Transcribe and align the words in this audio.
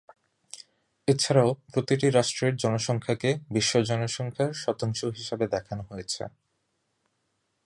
এছাড়াও 1.07 1.49
প্রতিটি 1.73 2.07
রাষ্ট্রের 2.09 2.53
জনসংখ্যাকে 2.55 3.29
বিশ্ব 3.49 3.73
জনসংখ্যার 3.81 4.51
শতাংশ 4.53 4.99
হিসেবে 5.17 5.45
দেখানো 5.47 5.83
হয়েছে। 5.89 6.23